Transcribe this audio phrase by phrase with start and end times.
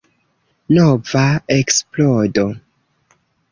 [0.77, 1.27] Nova
[1.57, 2.49] eksplodo.